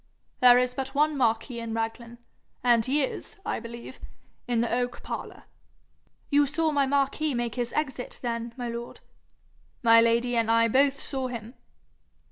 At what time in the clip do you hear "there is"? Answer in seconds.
0.39-0.73